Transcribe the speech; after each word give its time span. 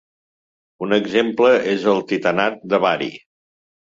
Un 0.85 0.95
exemple 0.97 1.51
és 1.75 1.85
el 1.93 2.03
titanat 2.13 2.61
de 2.73 2.81
bari. 2.87 3.11